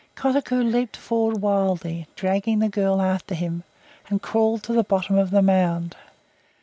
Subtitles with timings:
[0.15, 3.61] Kotuko leaped forward wildly, dragging the girl after him,
[4.09, 5.95] and crawled to the bottom of the mound.